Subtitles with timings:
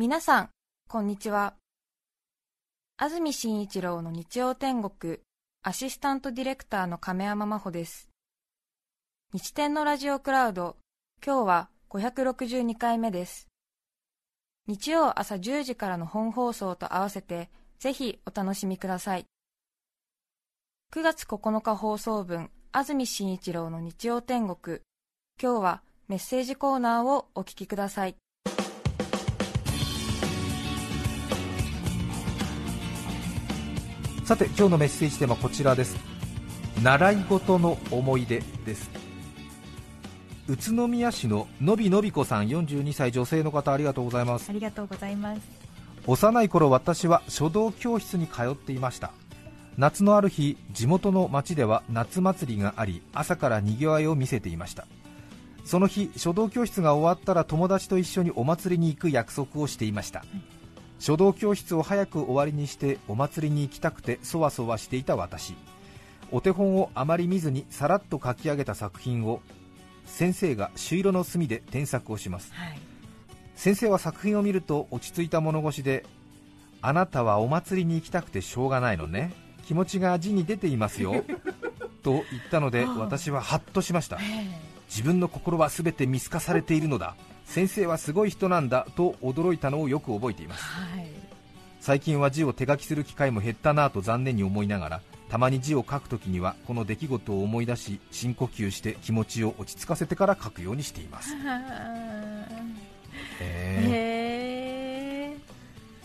[0.00, 0.50] 皆さん、
[0.88, 1.54] こんにちは。
[2.98, 5.18] 安住紳一郎の日曜天国、
[5.64, 8.08] アシスタントディレクターの亀山真帆です。
[9.32, 10.76] 日天のラジオクラウド、
[11.26, 13.48] 今日は562回目です。
[14.68, 19.26] 日曜朝10時からの本放送と合わせて、ぜひお楽しみください。
[20.92, 24.78] 9月9日放送分、安住紳一郎の日曜天国、
[25.42, 28.14] 今日はメッセージコーナーをお聞きください。
[34.28, 35.96] さて今日のメッセージテーマこちらです。
[36.82, 38.90] 習い事の思い出です。
[40.46, 44.50] 宇都宮市ののびのびこさん42歳女性の方ありがとうございます。
[44.50, 45.40] ありがとうございます。
[46.06, 49.12] 幼い頃私は書道教室に通っていました。
[49.78, 54.86] 夏のある日地元の町では夏祭りがあり朝からにぎわいを見せていました。
[55.64, 60.57] その日書道教室が終わったら友達と一緒にお祭りに行く約束をしていました、はい
[60.98, 65.54] 書道教室を早く終わりにしてお祭りに行きたくてそわそわしていた私。
[66.30, 69.40] お手本をあまり見ずにさらっと書き上げた作品を
[70.04, 72.78] 先生が朱色の墨で添削をします、はい、
[73.54, 76.04] 先生は作品を見ると落ち着いた物腰で
[76.80, 79.32] あなたはお祭りに行きたくてしょうがないのね。
[79.66, 81.24] 気持ちが字に出ていますよ。
[82.02, 84.18] と言ったので私はハッとしました。
[84.88, 87.16] 自分の心は全て見透かされているのだ
[87.48, 91.06] 先生はすごい人なんだと驚いたのをよく覚えています、はい、
[91.80, 101.34] 最近は字を手書きする機会も減ったなと残念に思いながらたまに字を書くときにはこの出来事を思い出し深呼吸して気持ちを落ち着かせてから書くようにしています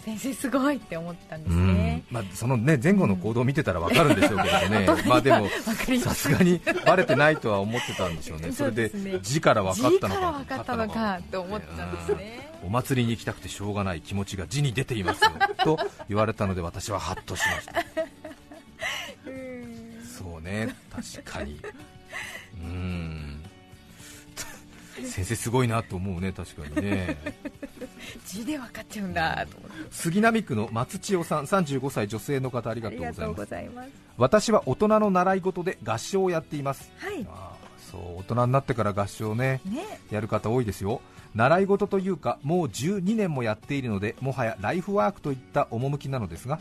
[0.04, 5.48] 先生すごいって思ったんですね、まあ、そのね前後の行動を見てたら分かるんでしょうけどね、まあでも
[6.02, 12.52] さすがにバレてないとは思ってたんでしょうね、それで字から分かったのか分かったのかと思ったんですね。
[12.66, 15.32] お祭りに行きたくてしょうがない気持ちが字に出ていますよ
[15.64, 17.74] と言われたので私はハッとしました。
[20.18, 20.76] そうね。
[20.90, 21.60] 確かに。
[22.62, 23.44] うん。
[25.06, 27.18] 先生すごいなと思うね確かにね
[28.26, 29.58] 字で分かっちゃうんだと
[29.92, 33.90] 杉並区の松千代さん35歳女性の方ありがとうございます。
[34.18, 37.54] 私は大人の習い事で合唱をやっています、はい、あ
[37.92, 41.02] そう大人になってから合唱ね、ね、やる方多いですよ。
[41.36, 46.60] 習い事というかもう12年もやっているのでもはやライフワークといった趣なのですが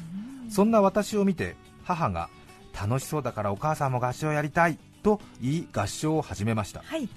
[0.49, 2.31] そんな私を見て母が
[2.73, 7.09] 楽しそうだからお母さんも合唱やりたいと言い合唱を始めました、はい。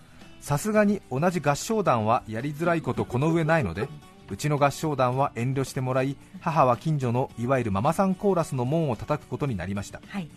[0.41, 3.87] さすがに同じ合唱団はやりづらいことこの上ないので
[4.29, 10.29] うちの合唱団は遠慮してもらい母は近所のいわゆるママさんコーラスの門を叩くことになりました、はい、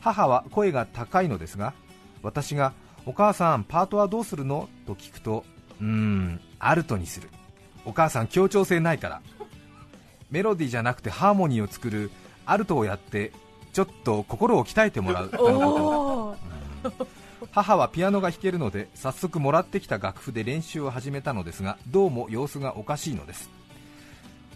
[0.00, 1.74] 母は声が高いのですが
[2.22, 2.72] 私が
[3.06, 5.44] 「お母さんパートはどうするの?」と聞くと
[5.80, 7.28] 「うーんアルトにする。
[7.84, 9.22] お母さん協調性ないから。
[10.30, 12.10] メロディーじゃなくてハーモニーを作る
[12.44, 13.32] アルトをやって
[13.72, 15.30] ちょっと心を鍛えてもらう。
[15.30, 16.36] とのこ
[16.82, 17.08] と、
[17.52, 23.50] 母はピアノが弾けるので早速もらってきた楽譜で練習を始めたのですがどうも様子がおかしいのです。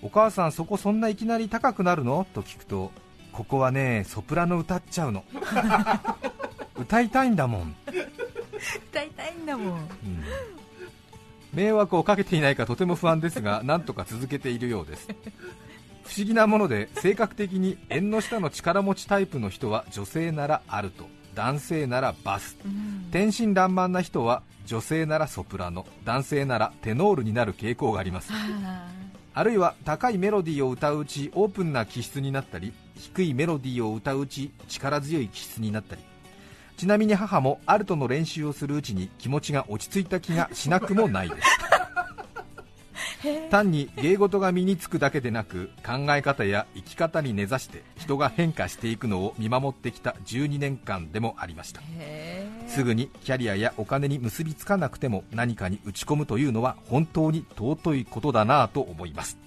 [0.02, 2.26] お母さんそこそんないきなり高くなるの？
[2.34, 2.90] と聞くと
[3.32, 5.24] ここはねソプラノ歌っちゃうの。
[6.76, 7.76] 歌いたいんだもん。
[8.90, 9.88] 歌いたいんだもん、うん、
[11.52, 15.08] 迷惑をかけていないかとても不安ですがなんとか続けているようです。
[16.04, 25.86] 不思議なもので性格的に縁の下の力持ちタイプの人は女性ならあると男性ならバス、うん、天真爛漫な人は女性ならソプラノ。
[26.04, 28.32] 男性ならテノールになる傾向があります。
[29.34, 36.02] あるいは高いメロディーを歌ううちオープンな気質になったり低いメロディーを歌ううち力強い気質になったり。
[36.76, 41.48] ちなみに母もアルトの練習をするうちに気持ちが落ち着いた気がしなくもないです
[43.50, 51.82] 単に芸事が身につくだけでなく考え方や生き方に根ざして人が変化していくのを見守ってきた12年間でもありました。
[52.66, 59.38] すぐにキャリアやお金に結びつかなくても何かに打ち込むというのは本当に尊いことだなと思います。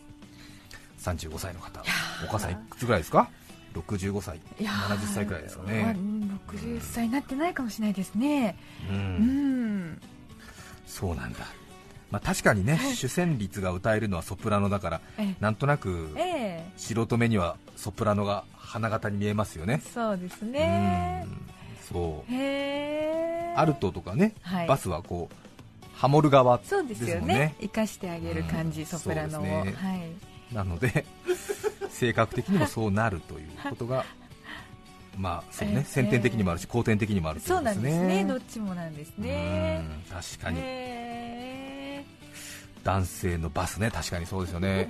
[0.99, 1.81] 35歳の方。
[2.23, 3.29] お母さんいくつぐらいですか
[3.73, 4.39] ？65歳。
[4.59, 5.95] 70歳くらいですかね、
[6.47, 8.57] 60歳になってないかもしれないですね。
[8.89, 10.01] うん、うん、
[10.87, 11.39] そうなんだ
[12.11, 15.01] まあ、確かにね、主旋律が歌えるのはソプラノだから、
[15.39, 16.15] なんとなく、
[16.77, 19.81] 素人目にはソプラノが花形に見えますよね。
[19.93, 21.25] そうですね。
[21.91, 22.33] そう。
[23.57, 25.35] アルトとかね、はい、バスはこう
[25.95, 26.95] ハモる側ですもんね。
[26.95, 27.55] そうですよね。
[27.61, 31.05] 生かしてあげる感じ、ソプラノを、ね、はい、なので
[31.89, 34.05] 性格的にもそうなるということが
[35.17, 38.25] まあそうね、先天的にもあるし後天的にもあるそうなんですね。
[38.25, 39.81] どっちもなんですね。
[40.11, 40.59] 確かに
[42.85, 43.91] 男性のバスね。
[43.91, 44.87] 確かにそうですよね、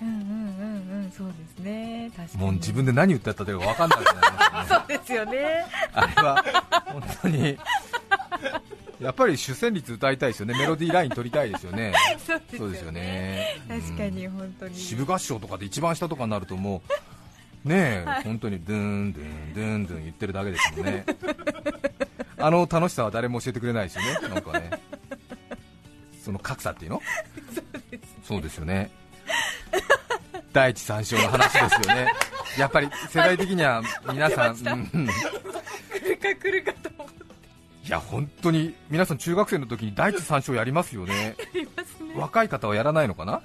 [0.00, 1.10] うん、うんうんうんうん。
[1.10, 2.10] そうですね。
[2.16, 2.42] 確かに。
[2.42, 4.18] もう自分で何言ってたか分かんなくなり
[4.52, 4.78] ますね。
[4.80, 5.66] そうですよね。
[5.92, 6.44] あれは
[6.86, 7.58] 本当に。
[9.00, 11.92] やっぱり主旋律歌いたいですよね、メロディーライン取りたいですよね、
[12.56, 14.76] そうですよね、確かに本当に。
[14.76, 16.82] 支部合唱とかで一番下とかになると、も
[17.64, 21.04] うねえ、はい、本当にドゥンドゥンドゥンドゥン言ってるだけですもんね、
[22.38, 24.70] あの楽しさは誰も教えてくれないですよね、なんかね、
[26.42, 27.02] 格差っていうの？
[28.24, 28.90] そうですよね、
[30.52, 32.12] 第一三章の話ですよね、
[32.58, 34.66] やっぱり世代的には皆さん、 来
[36.08, 37.22] るか来るかと思って。
[37.84, 41.36] いや本当に皆さん中学生の時に第一三章やりますよね。
[41.52, 41.66] ね、
[42.16, 43.42] 若い方はやらないのかな？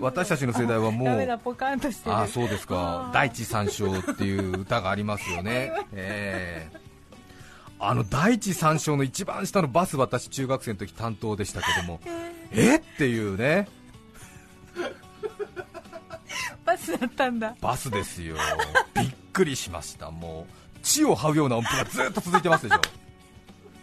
[0.00, 1.08] 私たちの世代はもう
[2.06, 3.10] あそうですか。
[3.14, 6.78] 第一三章っていう歌がありますよね、 えー、
[7.78, 12.00] あの第一三章の一番下のバス私中学生の時担当でしたけども。
[12.52, 12.76] え？
[12.76, 13.68] っていうね。
[16.64, 17.54] バスだったんだ。
[17.60, 18.36] バスですよ。
[18.94, 20.10] びっくりしました。
[20.10, 22.80] もう地を這うような音符がずっと続いてますでしょ。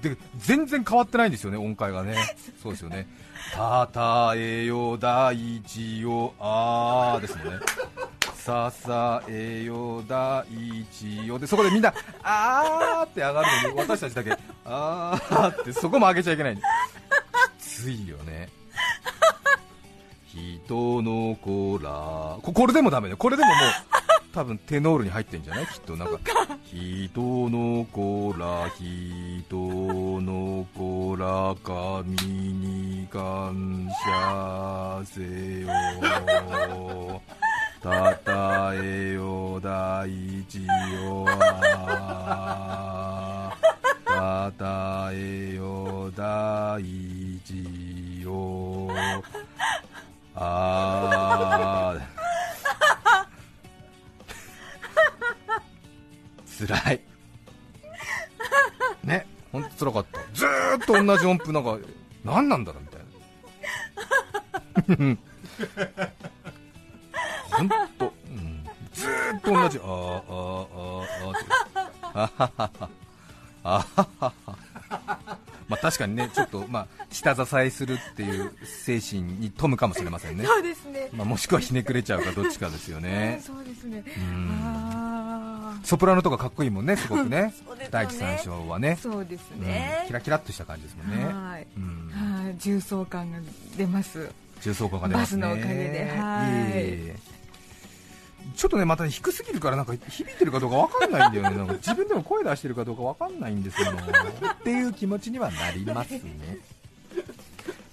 [0.04, 2.16] で全然変わってないんですよね、音階がね、
[2.62, 3.08] そうですよね、
[3.56, 7.60] たたえよ大地よあーですもんね、
[8.44, 10.44] ささえよ大
[10.92, 16.58] 地よでそこでみんなあーって上がるのに私たちだけあーってそこも上げちゃいけない。
[16.58, 16.62] き
[17.58, 18.50] ついよね。
[20.28, 22.38] 人の子ら。
[22.42, 23.58] これでもダメだよこれでももう
[24.34, 25.68] 多分テノールに入ってんじゃない？
[25.68, 26.20] きっとなんか。
[26.66, 29.56] 人の子ら人
[30.22, 35.22] の子ら神に感謝せ
[35.62, 37.22] よ。
[37.84, 40.10] たたえよ大
[40.48, 41.26] 地よ。
[44.06, 46.82] たたえよ大
[47.44, 48.90] 地よ。
[50.34, 52.00] あ
[56.46, 57.02] つらい。
[59.04, 60.22] ね本当つらかった。
[60.34, 61.78] ずーっと同じ音符なんか
[62.24, 62.88] 何なんだろうみ
[64.96, 65.18] たいな。
[67.58, 68.64] 本当、うん、
[68.94, 69.78] ずーっと同じ。
[69.78, 71.34] あーあーあー
[72.02, 72.90] ああははは
[73.64, 75.38] あははは。
[75.70, 81.10] まあ、確かにねちょっと、まあ、下支えするっていう精神に富むかもしれませんね、そうですね。
[81.14, 83.42] まあ、もしくはひねくれちゃうかどっちかですよね。
[83.44, 84.04] そうですね。
[85.84, 87.88] ソプラノとかかっこいいもんね、すごくね、ね。
[87.90, 93.40] 第一三章はね、そうですね、うん、キラキラっとした感じですもんね、はい、うん、重層感が
[93.76, 94.30] 出ます、
[94.62, 97.43] 重層感が出ますね、バスのおかげで、はい、
[98.56, 106.22] ちょっとねまた低すぎるからなんか響いてるかどうかわかんないんだよね、 なんか自分でも声出してるかどうかわかんないんですよっていう気持ちにはなりますね。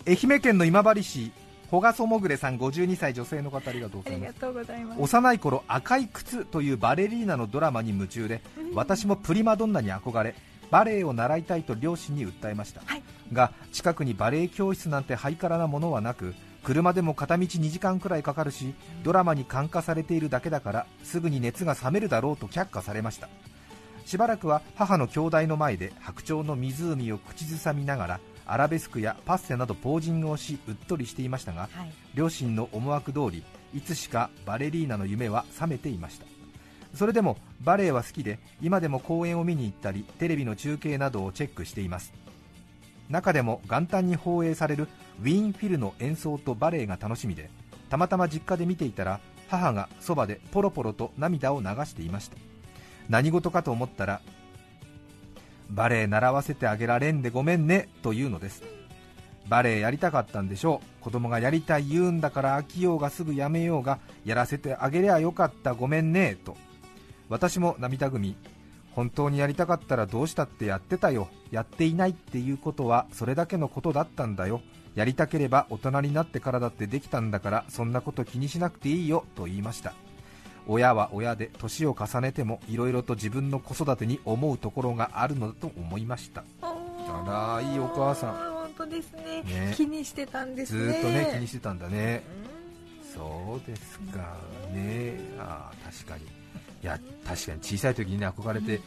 [0.06, 1.32] 愛媛県の今治市
[1.70, 5.00] ほがそもぐれさん52歳女性の方ありがとうございます。
[5.00, 8.42] 幼い頃赤い靴というバレリーナのドラマに夢中で
[8.74, 10.34] 私もプリマドンナに憧れ
[10.70, 13.02] バレエを習いたいと両親に訴えました、はい、
[13.32, 23.28] が近くにバレエ教室なんてハイカラなものはなく車でも片道2時間くらいかかるしドラマに感化されているだけだからすぐに熱が冷めるだろうと却下されました。
[24.04, 36.26] しばらくは母の兄弟の前で白鳥の湖を口ずさみながらアラベスクやパッセなどポージングをしうっとりしていましたが、はい、両親の思惑通りいつしかバレリーナの夢は覚めていました。
[36.94, 42.12] それでもバレエは好きで今でも公演を見に行ったりテレビの中継などをチェックしています
[43.10, 44.88] 中でも元旦に放映される
[45.20, 47.50] ウィーンフィルの演奏とバレエが楽しみで
[47.90, 52.36] たまたま実家で見ていたら母がそばでポロポロと涙を流していました。
[53.08, 54.20] 何事かと思ったら
[55.68, 58.62] バレエ習わせてあげられんでごめんねというのです。
[59.48, 61.02] バレエやりたかったんでしょう。
[61.02, 66.56] 子供がやりたい言うんだから飽きようがすぐやめようがやらせてあげりゃよかったごめんねと。
[67.28, 68.36] 私も涙ぐみ
[68.92, 71.28] 本当にやりたかったらどうしたってやってたよ。
[71.50, 74.60] やっていないっていうことはそれだけのことだったんだよ。
[74.94, 79.94] やりたければ大人になってからだってできたんだからそんなこと気にしなくていいよと言いました。
[80.66, 86.44] 親は親で年を重ねてもいろいろと自分の子育てに思うところがあるのだと思いました。
[86.62, 88.34] あらいいお母さん。
[88.34, 90.92] 本当ですね、ね、気にしてたんですね。
[90.92, 92.22] ずっとね気にしてたんだね、
[93.14, 94.36] そうですか。
[94.72, 95.18] ね。
[95.38, 96.39] あ確かに
[96.82, 98.80] いや確かに小さい時にね憧れて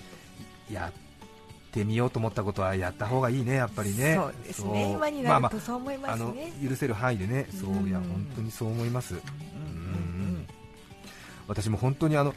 [0.72, 4.16] やってみようと思ったことはやった方がいいねやっぱりね。
[4.16, 4.92] そうですね。
[4.92, 10.48] 今になるとそう思いますね、まあまあ、許せる範囲でねそういや本当にそう思います、うん。
[11.48, 12.34] 私も本当にあの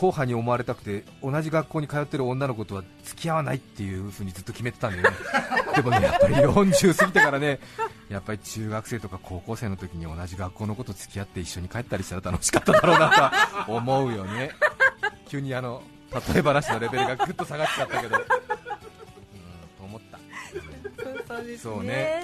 [0.00, 5.16] 硬派に思われたくて同じ学校に通ってる女の子とは付き合わないっていう風にずっと決めてたんだよね。
[5.76, 7.60] でもねやっぱり40過ぎてからね
[8.08, 13.30] やっぱり中学生とか高校生の時に同じ学校の子と付き合って一緒に帰ったりしたら楽しかっただろうな
[13.66, 14.52] と思うよね。
[15.28, 15.82] 急にあの
[16.32, 18.16] 例え話のレベルがぐっと下がっちゃったけど、
[21.40, 21.74] そうですね。
[21.74, 22.22] そうね、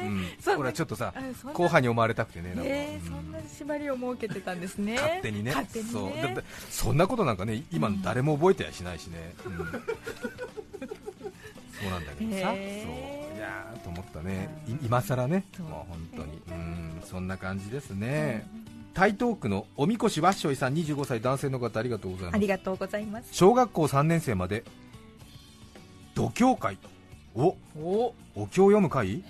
[0.55, 1.13] うん、俺はちょっとさ
[1.53, 4.95] 後輩に思われたくてねえー、そんな縛りを設けてたんですね。
[4.95, 6.11] 勝手にね、ね、そう。
[6.35, 9.65] だそんなことなんかね今誰も覚えてやしないしね、うん、 そ
[11.87, 12.57] うなんだけどさ、そう。
[12.57, 14.49] いやーと思ったね、
[14.83, 17.03] 今更ね、もう本当に、うん。
[17.05, 18.49] そんな感じですね。
[18.95, 22.35] 台東区のおみこしわっしょいさん25歳男性の方ありがとうございます。
[22.35, 23.29] ありがとうございます。
[23.33, 24.65] 小学校3年生まで
[26.15, 26.79] 度胸会
[27.37, 28.15] おお。
[28.35, 29.23] お経を読む会？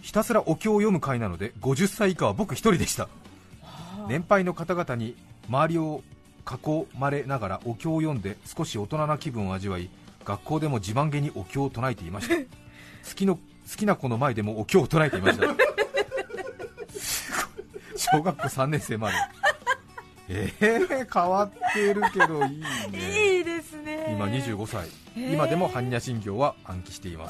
[0.00, 3.08] ひたすらお経を読む会なので50歳以下は僕一人でした。
[4.08, 5.16] 年配の方々に
[5.48, 6.02] 周りを
[6.50, 9.88] 囲まれながらお経を読んで少し大人な気分を味わい
[10.24, 12.34] 学校でも自慢げにお経を唱えていました。
[13.08, 13.40] 好きの好
[13.76, 15.46] きな子の前でもお経を唱えていました。
[17.96, 19.16] 小学校3年生まで。
[20.26, 23.23] えー、変わってるけどいいね
[24.14, 27.28] 今25歳、今でも般若心経は暗記していま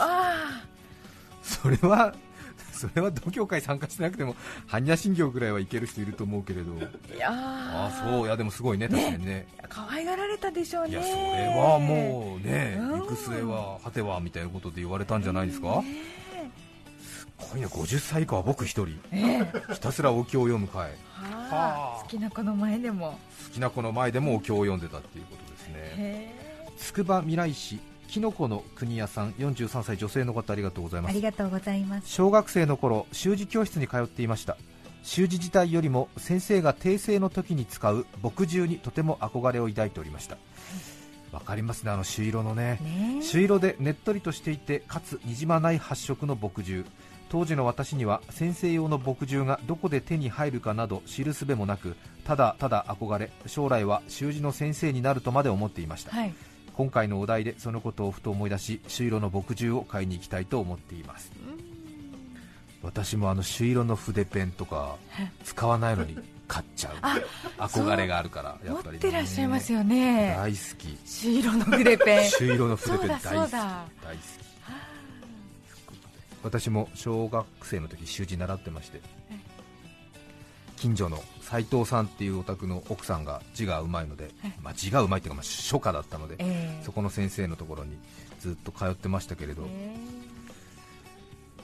[1.43, 1.61] す。
[1.61, 2.15] それは
[2.73, 4.35] それは同協会参加してなくても
[4.69, 6.75] 般若心経ぐらいはいける人いると思うけれど。
[6.75, 8.27] いやあそう。
[8.27, 9.47] いやでもすごいね確かにね。
[9.69, 10.91] 可愛がられたでしょうね。
[10.91, 15.83] いやそれはもうね行く末は果てはみたいなことで言われたんじゃないですか、
[17.01, 18.99] すごいね50歳以下は僕一人、
[19.73, 20.91] ひたすらお経を読む会。
[21.15, 23.19] は好きな子の前でも。
[23.47, 26.44] 好きな子の前でもお経を読んでたっていうことですね
[26.77, 31.11] 筑波未来市きのこの国屋さん43歳女性の方ありがとうございます。
[31.11, 32.09] ありがとうございます。
[32.09, 34.57] 小学生の頃習字教室に通っていました。
[35.03, 40.37] 習字自体よりも先生が訂正の時に使う墨汁にとても憧れを抱いておりました。
[41.33, 42.81] わかりますねあの朱色のね。
[43.21, 46.87] 朱色でねっとりとしていてかつにじまない発色の墨汁。
[47.31, 56.35] 当時の私には先生用の墨汁がどこで手に入るかなど知るすべもなくただただ憧れ将来は習字の先生になるとまで思っていました、はい
[56.77, 61.33] 今回のお題でそのことをふと思い出し朱色の墨汁を買いに行きたいと思っています。
[62.83, 64.97] 私もあの朱色の筆ペンとか
[65.45, 66.95] 使わないのに買っちゃう。
[67.63, 70.35] 憧れがあるからやっぱり、ね、持ってらっしゃいますよね。
[70.37, 70.99] 大好き。
[71.07, 72.29] 朱色の筆ペン。
[72.31, 73.31] 朱色の筆ペン大好き。
[73.31, 74.45] 大好き。
[76.45, 79.01] 私も小学生の時習字習ってまして
[80.77, 84.31] 近所の斉藤さんっていうお宅の奥さんが字がうまいので、
[84.63, 87.97] まあ、字がうまいっていうか、まあ、初夏だったので、えー、そこの先生のところに
[88.41, 89.97] ずっと通ってましたけれど、え。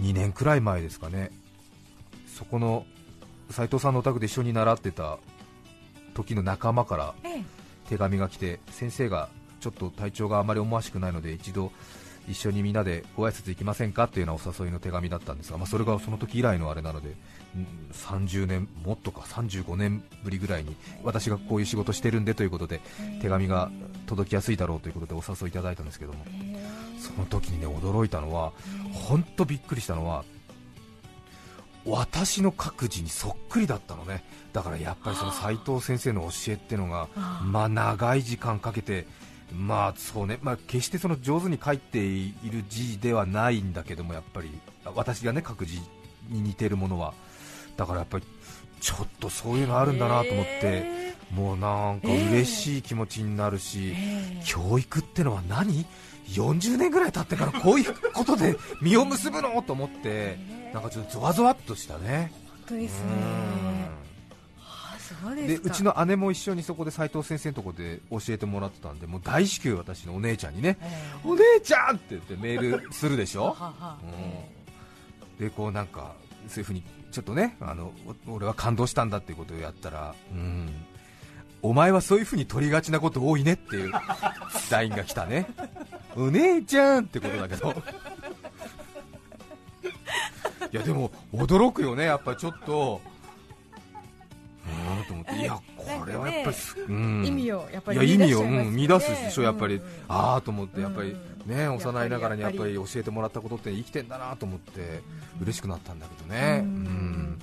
[0.01, 1.31] ー、2年くらい前ですかね、
[2.37, 2.87] そこの
[3.51, 5.19] 斉藤さんのお宅で一緒に習ってた
[6.15, 7.15] 時の仲間から
[7.89, 9.29] 手紙が来て、先生が
[9.61, 11.71] ちょっと体調があまり思わしくないので一度
[12.31, 17.15] 一緒にみんなでご挨拶行きませんかっていうようなお誘いの手紙だったんですが、まあ、それがその時以来のあれなので、
[17.93, 22.81] 30年、もっとか35年ぶりぐらいに私がこういう仕事してるんでということで
[23.21, 23.71] 手紙が
[24.07, 26.25] 届きやすいだろうということでお誘いいただいたんですけども、
[26.99, 28.53] その時にね驚いたのは、
[28.93, 30.25] 本当びっくりしたのは、
[31.87, 34.23] 私の書く字にそっくりだったのね、
[34.53, 37.09] だからやっぱりその斉藤先生の教えっていうのが、
[37.43, 39.07] まあ、長い時間かけて
[39.53, 44.51] まあそうね、まあ、決してその上手に書いている字ではないんだけども、やっぱり。
[44.95, 45.79] 私がね書く字
[46.31, 47.13] に似てるものは、
[47.77, 48.25] だからやっぱり
[48.81, 53.95] ちょっとそういうのあるんだなと思って、もうなんか嬉しい気持ちになるし、
[54.45, 55.85] 教育ってのは何
[56.29, 59.63] ?40 年ぐらい経ってからこういうことで実を結ぶの？
[59.63, 60.39] と思って、
[60.73, 62.33] なんかちょっとゾワゾワっとしたね。
[62.69, 63.70] 本当ですね
[65.35, 70.79] でうちの姉も一緒にそこで斉藤先生のところで教えてもらってたんでもう大至急、私のお姉ちゃんにね、
[71.25, 73.57] お姉ちゃんって言ってメールするでしょ、
[75.39, 76.15] うん、でこうなんか
[76.49, 77.93] そういうふうにちょっとねあの
[78.29, 80.71] 俺は感動したんだっていうことをやったら、うん、
[81.63, 83.93] お前はそういうふうに取りがちなこと多いねっていう
[84.71, 85.47] LINE が来たね、
[86.17, 87.75] お姉ちゃんってことだけど。
[90.73, 93.01] いやでも驚くよね、やっぱりちょっと
[95.05, 95.35] と思って。
[95.37, 95.45] い。
[95.45, 96.57] やこれはやっぱり、
[96.89, 101.17] うん、意味をやっぱりいや意味を、うん、乱すでしょやっぱり、うん、ああと思ってやっぱり
[101.47, 105.03] ね幼いながらにやっぱり教えてもらったことって生きてんだなと思って
[105.41, 106.61] 嬉しくなったんだけどね。
[106.63, 107.39] うん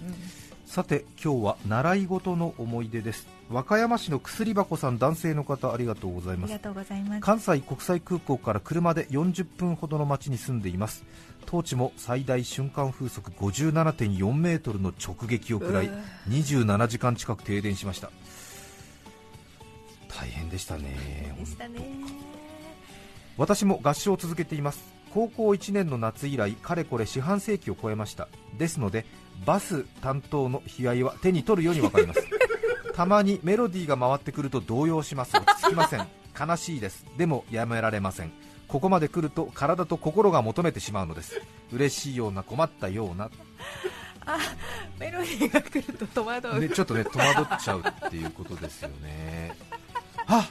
[0.68, 3.26] さて今日は習い事の思い出です。
[3.50, 6.60] 和歌山市の薬箱さん男性の方ありがとうございます。
[7.22, 11.06] 関西国際空港から車で40分ほどの町に住んでいます。
[11.46, 15.90] 当地も最大瞬間風速57.4メートルの直撃を食らい
[16.28, 18.12] 27時間近く停電しました。
[20.10, 20.98] 大変でしたね。
[23.38, 24.84] 私も合唱を続けています。
[25.14, 28.28] 高校1年の夏以来かれこれ四半世紀を超えました。
[28.58, 29.06] ですので
[29.46, 32.26] バス担当の悲哀は手に取るように分かります。
[32.96, 35.36] たまにメロディーが回ってくると動揺します。
[35.36, 36.08] 落ち着きません。
[36.40, 37.06] 悲しいです。
[37.18, 38.32] でもやめられません。
[38.68, 41.42] ここまで来ると体と心が求めてしまうのです。
[41.72, 43.30] 嬉しいような困ったような。
[44.26, 44.40] あ
[45.00, 49.56] メロディーが来ると戸惑う、ね、ちょっとね戸惑っちゃうっていうことですよね。
[50.26, 50.46] はっ！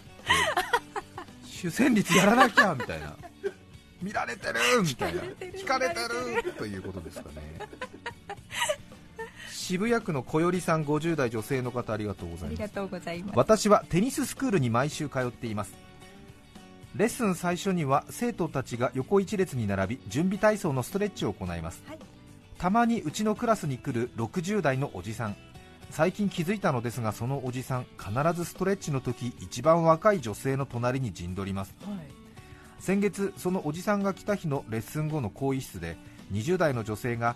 [1.44, 3.16] 主旋律やらなきゃみたいな。
[4.02, 5.22] 見られてるみたいな。
[5.22, 5.94] 聞かれて
[6.44, 7.58] るということですかね
[9.66, 12.50] 渋谷区の小よさん50代女性の方ありがとうござい
[13.25, 13.32] ます。
[13.35, 15.75] 私はテニススクールに毎週通っています。
[16.94, 21.99] レッスン最初には生徒たちが横一列に並び準備体操のストレッチを行います、はい、
[22.58, 25.37] たまにうちのクラスに来る60代のおじさん。
[25.90, 31.99] 最近気づいたのですがそのおじさん必ずストレッチの時一番若い女性の隣に陣取ります、はい、
[32.78, 35.96] 先月そのおじさんが来た日のレッスン後の更衣室で
[36.32, 37.35] 20代の女性が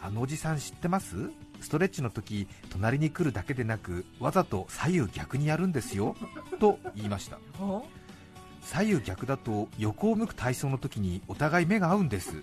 [0.00, 1.30] あのおじさん知ってます？
[1.64, 6.14] ストレッチの時隣に来るだけでなくわざと左右逆にやるんですよ
[6.60, 7.38] と言いました。
[8.60, 12.42] 左右逆だと横を向く体操の時にお互い目が合うんです。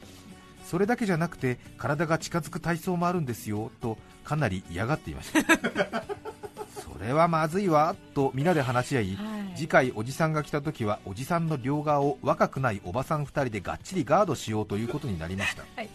[0.66, 6.02] それだけじゃなくて体が近づく体操もあるんですよとかなり嫌がっていました。
[6.82, 15.90] それはまずいわと皆で話し合い、はい、次回おじさんが来た時はおじさんの両側を若くないおばさん2人でがっちりガードしようということになりました、はい、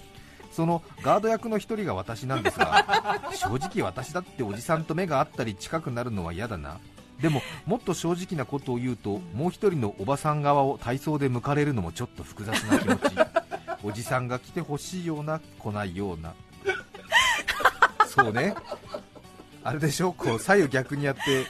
[0.57, 6.79] そのガード役の1人が私なんですが 正直私だっておじさんと目が合ったり近くなるのは嫌だな。
[7.21, 13.17] でももっと正直なことを言うともう一人のおばさん側を体操で向かれるのもちょっと複雑な気持ち。
[13.85, 16.33] おじさんが来てほしいような来ないような。
[18.09, 18.55] そうね。
[19.63, 20.13] あれでしょ？
[20.13, 21.47] こう左右逆にやって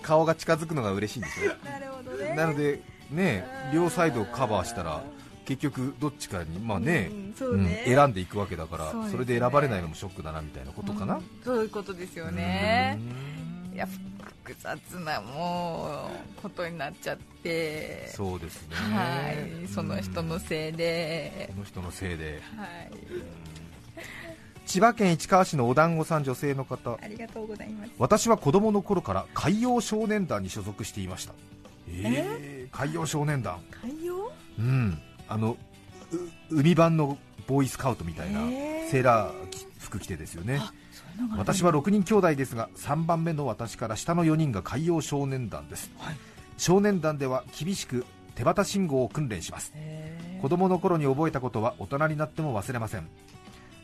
[0.00, 1.68] 顔が近づくのが嬉しいんでしょ？
[1.68, 2.34] なるほどね。
[2.34, 5.02] なのでね両サイドをカバーしたら
[5.44, 7.84] 結局どっちかにまあねうん、ね。
[7.86, 12.98] うん、選んでいくわけだから、そ、ね、れで選ばれないのもショックだなみたいなことかな、うん、そういうことですよね。
[13.72, 13.86] いや
[14.44, 18.08] 複雑なもうことになっちゃって。
[18.14, 18.76] そうですね。
[18.76, 19.32] は
[19.64, 19.68] い。
[19.68, 22.42] その人のせいで、その人のせいで。
[22.56, 22.90] はい。
[24.66, 26.98] 千葉県市川市のお団子さん女性の方。
[27.02, 27.92] ありがとうございます。
[27.98, 31.34] 私は子供の頃から海洋少年団に所属していました。
[31.88, 33.60] えー、海洋少年団。
[33.82, 34.32] 海洋？
[34.58, 34.98] うん
[35.32, 35.56] あの
[36.50, 37.16] 海版の
[37.46, 38.40] ボーイスカウトみたいな
[38.90, 39.32] セーラー
[39.78, 40.60] 服着てですよね。
[41.36, 46.16] 私は6人兄弟ですが3番目の私から下の4人が海洋少年団です、はい、
[46.56, 49.72] 少年団では厳しく手旗信号を訓練します。
[50.42, 53.08] 子供の頃に覚えたことは大人になっても忘れません。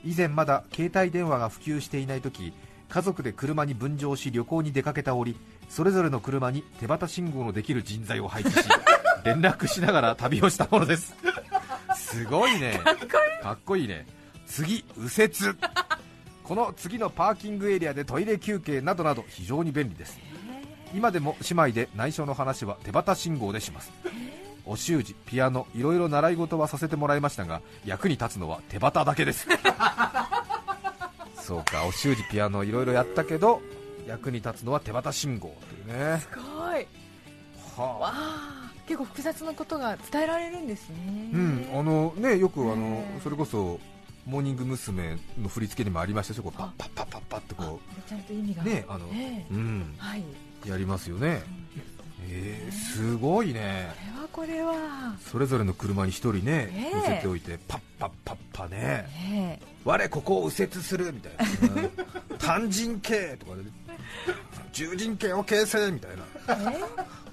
[0.05, 2.53] 以前まだ携帯電話が普及していない時
[2.89, 5.37] 家族で車に分乗し旅行に出かけた折
[5.69, 8.69] それぞれの車に手旗信号のできる人材を配置し
[9.25, 11.15] 連絡しながら旅をしたものです。
[11.97, 12.81] すごいね。
[13.43, 13.89] かっこいい。
[13.89, 14.07] ね。
[14.47, 15.33] 次右折。
[16.43, 20.19] この次のパーキングエリアでトイレ休憩などなど非常に便利です。
[20.95, 23.93] 今でも姉妹で内緒の話は手旗信号でします。
[24.65, 29.47] お習字ピアノいろいろ習い事はさせてもらいましたが役に立つのは手旗だけです。
[31.41, 33.63] そうかお習字ピアノいろいろやったけど
[34.07, 35.55] 役に立つのは手旗信号
[35.87, 36.21] というね。
[36.21, 36.41] すご
[36.77, 36.87] い。
[37.77, 38.58] はあ
[38.89, 40.97] 結構複雑なことが伝えられるんですね
[41.33, 43.79] うんあのねよくあのそれこそ
[44.29, 45.17] モーニング娘。
[45.41, 50.25] の振り付けにもありましたしょ、パッパッパッパッパってこう、ちゃんと意味がね、あの、うん、はい、
[50.67, 51.43] やりますよね。
[52.31, 53.89] えー、すごいね。
[54.31, 55.17] これはこれは。
[55.19, 59.61] それぞれの車に一人ね、乗せておいて、パッパッパッパね。
[59.83, 62.37] 我ここを右折するみたいな。
[62.39, 63.63] 単人形とかで、
[64.73, 66.25] 十人形を形成みたいな。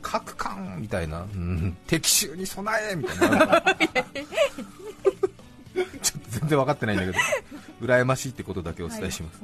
[0.06, 3.28] 各艦みたいな、うん、敵襲に備えみたいな。
[6.02, 7.18] ちょっと全然分かってないんだけど。
[7.82, 9.42] 羨ましいってことだけお伝えします、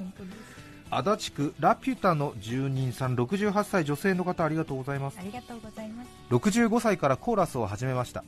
[0.90, 5.18] はい、足立区ラピュタの住人さん68歳女性の方ありがとうございます。
[5.20, 6.10] ありがとうございます。
[6.30, 8.24] 65歳からコーラスを始めました。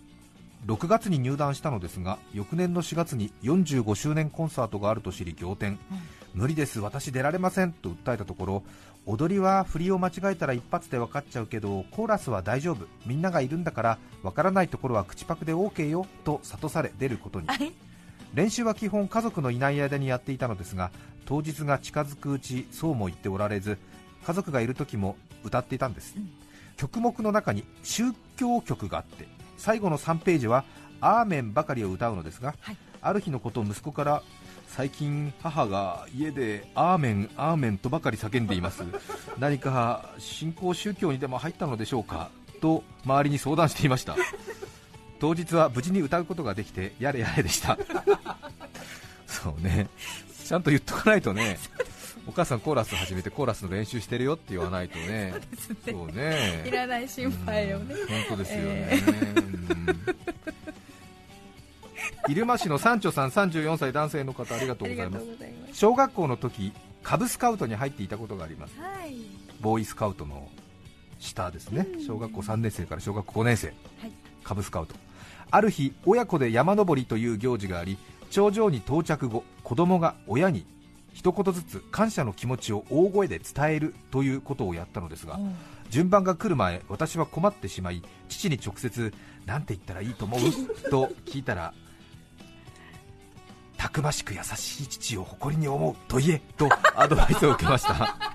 [0.66, 5.78] 6月に入団したのですが翌年の4月に45周年コンサートがあると知り仰天、うん、
[6.34, 8.64] 無理です私出られませんと訴えたところ
[9.06, 12.88] 踊りは振りを間違えたら一発で分かっちゃうけどコーラスは大丈夫。
[13.06, 17.48] みんながいるんだから分からないところは口パクで OK よと諭され出ることに。
[18.34, 20.92] 練習は基本家族のいない間にやっていたのですが
[21.26, 23.78] 当日が近づくうちそうも言っておられず
[24.26, 26.30] 家族がいる時も歌っていたんです、うん、
[26.76, 30.66] 曲目の中に宗教曲があって最後の3ページは
[31.00, 34.24] 「アーメン」ばかりを歌うのですが、はい、ある日のことを息子から
[34.76, 38.82] 最近母が家でアーメン、アーメンとばかり叫んでいます。
[39.38, 42.32] 何か信仰宗教にでも入ったのでしょうか？
[42.60, 44.16] と周りに相談していました。
[45.20, 47.78] 当日は無事に歌うことができてやれやれでした。
[49.28, 49.90] そうね。
[50.44, 51.60] ちゃんと言っとかないとね。
[52.26, 55.36] お母さんコーラス始めてコーラスの練習してるよって言わないとね。
[55.86, 56.64] そうね。
[56.66, 57.96] いらない心配をね、
[58.28, 60.43] 本当ですよね、えー、
[62.30, 65.26] 入間市の三丁さん34歳男性の方ありがとうございます。
[65.74, 66.72] 小学校の時
[67.04, 69.16] カブスカウトに入っていたことがあります、はい、
[69.60, 70.48] ボーイスカウトの
[71.20, 73.76] 下ですね、小学校3年生から小学校5年生、はい、
[74.44, 74.96] カブスカウト。
[75.52, 77.98] ある日親子で山登りという行事があり
[78.30, 80.66] 頂上に到着後子供が親に
[81.14, 85.40] 一言ずつ感謝の気持ちを大声で伝えるということをやったのですが、
[85.92, 89.14] 順番が来る前私は困ってしまい父に直接
[89.46, 90.40] 何て言ったらいいと思う？
[90.90, 91.74] と聞いたら
[93.84, 98.16] たくましく優しい父を誇りに思うと言えと アドバイスを受けました。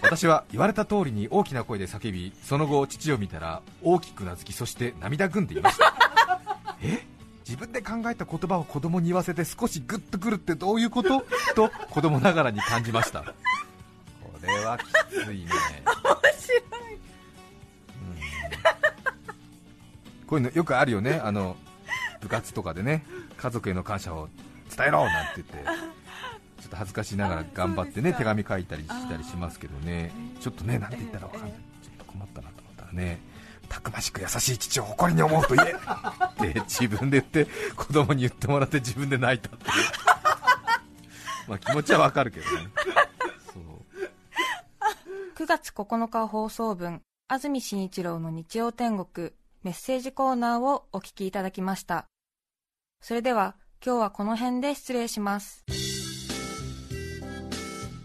[0.00, 5.94] 私は言われた通りに大きな声で叫びその後父を見たら大きくなずきそして涙ぐんでいました。
[6.80, 7.06] え？
[7.46, 11.26] 自分で考えた言葉を子供に言わせて少しグッとくるってどういうこと？
[11.54, 13.22] と子供ながらに感じました。
[13.22, 13.34] こ
[14.40, 15.50] れはきついね。
[15.84, 15.94] 面
[16.40, 16.96] 白い、う
[20.22, 21.20] ん、こういうのよくあるよね。
[21.22, 21.54] あの
[22.20, 23.04] 部活とかでね
[23.36, 24.28] 家族への感謝を
[24.76, 25.54] 伝えろなんて言って
[26.60, 30.12] ちょっと恥ずかしながら頑張ってね手紙書いたりしたりしますけどね。
[30.40, 31.58] ちょっとねなんて言ったら分かんない。
[31.82, 33.20] ちょっと困ったなと思ったらね
[33.68, 39.72] たくましく優しい父を誇りに思うと言えって 自分で言って子供に言ってもらって自分で泣いたっていう。
[41.48, 42.68] まあ気持ちはわかるけどね。
[45.40, 49.30] 9月9日放送分安住紳一郎の日曜天国
[49.62, 52.09] メッセージコーナーをお聞きいただきました
[53.00, 55.64] それでは今日はこの辺で失礼します。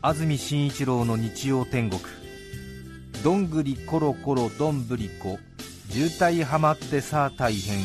[0.02, 2.02] 安住紳一郎の日曜天国。
[3.24, 5.38] どんぐりころころどんぶりこ。
[5.90, 7.84] 渋滞はまってさあ大変。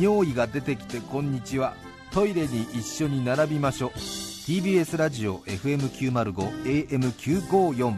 [0.00, 1.74] 尿意が出てきてこんにちは。
[2.10, 3.90] トイレに一緒に並びましょう。
[3.90, 7.96] TBS ラジオ FM905 AM954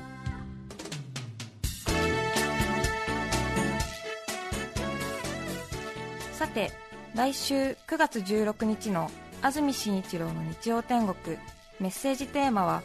[6.32, 9.10] さて来週9月16日の
[9.42, 11.36] 安住紳一郎の日曜天国。
[11.80, 12.82] メッセージテーマは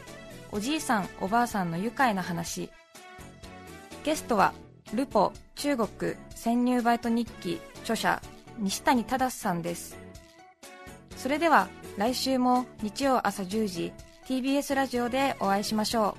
[0.51, 2.71] おじいさんおばあさんの愉快な話。
[4.03, 4.53] ゲストは
[4.93, 8.21] ルポ中国潜入バイト日記著者
[8.57, 9.95] 西谷忠さんです。
[11.17, 13.93] それでは来週も日曜朝10時
[14.27, 16.17] TBS ラジオでお会いしましょ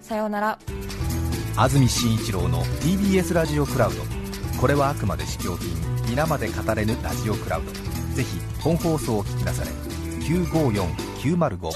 [0.00, 0.04] う。
[0.04, 0.58] さようなら。
[1.56, 4.02] 安住紳一郎の TBS ラジオクラウド。
[4.60, 5.99] これはあくまで試供品。
[6.10, 7.70] 皆まで語れぬラジオクラウド。
[8.16, 9.70] ぜひ本放送を聞きなされ。
[10.26, 11.70] 954905